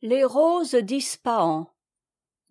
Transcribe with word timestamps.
les 0.00 0.22
roses 0.22 0.76
d'ispahan 0.76 1.66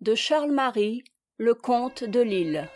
de 0.02 0.14
charles 0.14 0.50
marie 0.50 1.02
le 1.38 1.54
comte 1.54 2.04
de 2.04 2.20
lisle 2.20 2.68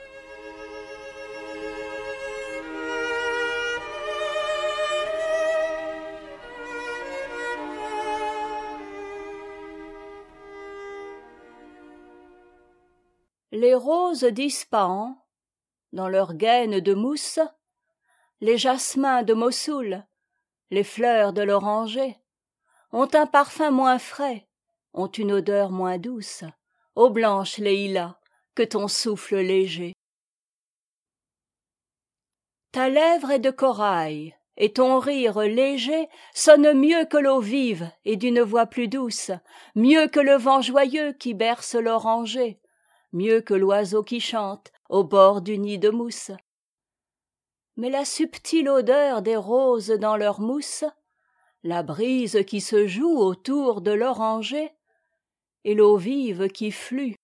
les 13.50 13.74
roses 13.74 14.24
d'ispahan 14.24 15.22
dans 15.92 16.08
leurs 16.08 16.32
gaines 16.32 16.80
de 16.80 16.94
mousse 16.94 17.40
les 18.40 18.56
jasmins 18.56 19.22
de 19.22 19.34
mossoul 19.34 20.06
les 20.70 20.82
fleurs 20.82 21.34
de 21.34 21.42
l'oranger 21.42 22.16
ont 22.92 23.08
un 23.12 23.26
parfum 23.26 23.70
moins 23.70 23.98
frais 23.98 24.48
ont 24.94 25.08
une 25.08 25.32
odeur 25.32 25.70
moins 25.70 25.98
douce. 25.98 26.44
Ô 26.94 27.10
blanche 27.10 27.58
leïla 27.58 28.18
que 28.54 28.62
ton 28.62 28.88
souffle 28.88 29.36
léger. 29.36 29.94
Ta 32.72 32.88
lèvre 32.88 33.30
est 33.30 33.38
de 33.38 33.50
corail 33.50 34.34
et 34.56 34.72
ton 34.72 34.98
rire 34.98 35.40
léger 35.40 36.08
sonne 36.34 36.72
mieux 36.74 37.04
que 37.06 37.16
l'eau 37.16 37.40
vive 37.40 37.90
et 38.04 38.16
d'une 38.16 38.42
voix 38.42 38.66
plus 38.66 38.88
douce 38.88 39.30
mieux 39.74 40.08
que 40.08 40.20
le 40.20 40.36
vent 40.36 40.60
joyeux 40.60 41.12
qui 41.12 41.34
berce 41.34 41.74
l'oranger 41.74 42.60
mieux 43.12 43.40
que 43.40 43.54
l'oiseau 43.54 44.02
qui 44.02 44.20
chante 44.20 44.72
au 44.88 45.04
bord 45.04 45.42
du 45.42 45.58
nid 45.58 45.78
de 45.78 45.90
mousse. 45.90 46.30
Mais 47.76 47.90
la 47.90 48.04
subtile 48.04 48.68
odeur 48.68 49.22
des 49.22 49.36
roses 49.36 49.90
dans 49.90 50.16
leur 50.16 50.40
mousse 50.40 50.84
la 51.64 51.82
brise 51.82 52.44
qui 52.46 52.60
se 52.60 52.86
joue 52.86 53.18
autour 53.18 53.82
de 53.82 53.92
l'oranger 53.92 54.72
et 55.64 55.74
l'eau 55.74 55.96
vive 55.96 56.48
qui 56.48 56.70
flue 56.70 57.14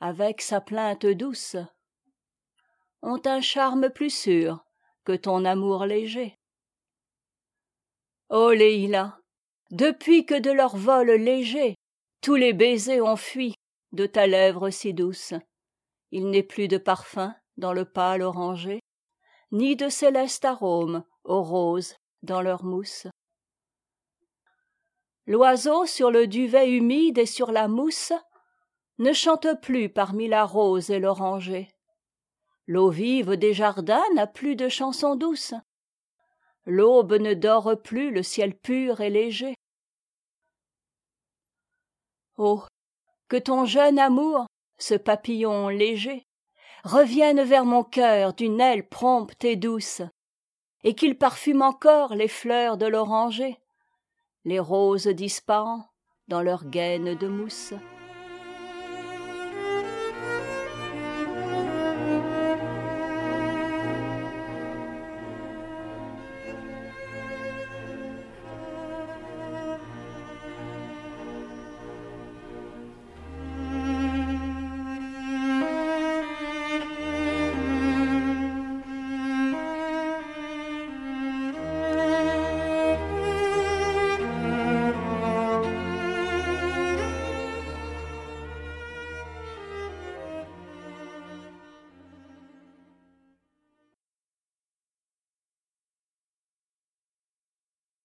avec 0.00 0.40
sa 0.40 0.60
plainte 0.60 1.06
douce 1.06 1.56
ont 3.02 3.20
un 3.26 3.40
charme 3.40 3.90
plus 3.90 4.10
sûr 4.10 4.64
que 5.04 5.12
ton 5.12 5.44
amour 5.44 5.84
léger. 5.84 6.36
Ô 8.30 8.50
leïla 8.50 9.18
depuis 9.70 10.24
que 10.24 10.38
de 10.38 10.50
leur 10.50 10.76
vol 10.76 11.10
léger 11.10 11.74
tous 12.20 12.36
les 12.36 12.52
baisers 12.52 13.02
ont 13.02 13.16
fui 13.16 13.54
de 13.92 14.06
ta 14.06 14.26
lèvre 14.26 14.70
si 14.70 14.94
douce 14.94 15.34
il 16.10 16.30
n'est 16.30 16.42
plus 16.42 16.68
de 16.68 16.78
parfum 16.78 17.34
dans 17.56 17.72
le 17.72 17.84
pâle 17.84 18.22
oranger 18.22 18.80
ni 19.52 19.76
de 19.76 19.88
céleste 19.88 20.44
arôme 20.44 21.04
aux 21.24 21.42
roses 21.42 21.96
dans 22.22 22.40
leur 22.40 22.64
mousse 22.64 23.06
l'oiseau 25.26 25.86
sur 25.86 26.10
le 26.10 26.26
duvet 26.26 26.70
humide 26.70 27.18
et 27.18 27.26
sur 27.26 27.52
la 27.52 27.68
mousse 27.68 28.12
ne 28.98 29.12
chante 29.12 29.60
plus 29.60 29.88
parmi 29.88 30.28
la 30.28 30.44
rose 30.44 30.90
et 30.90 30.98
l'oranger. 30.98 31.68
L'eau 32.66 32.90
vive 32.90 33.36
des 33.36 33.52
jardins 33.52 34.04
n'a 34.14 34.26
plus 34.26 34.56
de 34.56 34.68
chanson 34.68 35.16
douce 35.16 35.54
l'aube 36.66 37.14
ne 37.14 37.34
dore 37.34 37.80
plus 37.82 38.10
le 38.10 38.22
ciel 38.22 38.56
pur 38.56 39.00
et 39.00 39.10
léger. 39.10 39.54
Oh 42.36 42.62
que 43.28 43.36
ton 43.36 43.64
jeune 43.64 43.98
amour 43.98 44.46
ce 44.78 44.94
papillon 44.94 45.68
léger 45.68 46.24
revienne 46.84 47.42
vers 47.42 47.64
mon 47.64 47.82
cœur 47.82 48.34
d'une 48.34 48.60
aile 48.60 48.88
prompte 48.88 49.44
et 49.44 49.56
douce 49.56 50.02
et 50.82 50.94
qu'il 50.94 51.16
parfume 51.16 51.62
encore 51.62 52.14
les 52.14 52.28
fleurs 52.28 52.76
de 52.76 52.86
l'oranger 52.86 53.58
les 54.44 54.58
roses 54.58 55.06
d'ispahan 55.06 55.84
dans 56.28 56.42
leurs 56.42 56.66
gaines 56.66 57.14
de 57.14 57.28
mousse 57.28 57.74